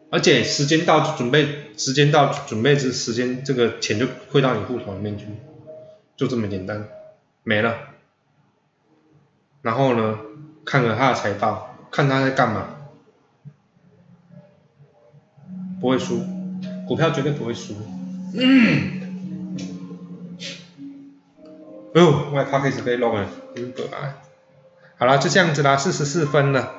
[0.09, 5.25] 而且时间到准备，时间到准备这时间，这个钱就汇到你户头里面去，
[6.17, 6.89] 就这么简单，
[7.43, 7.75] 没了。
[9.61, 10.17] 然后呢，
[10.65, 12.67] 看了他的财报，看他在干嘛，
[15.79, 16.23] 不会输，
[16.87, 17.75] 股票绝对不会输。
[18.33, 19.55] 嗯，
[21.93, 24.15] 哦，我怕开始被弄了，真可爱。
[24.97, 26.73] 好了，就这样子啦，四十四分了。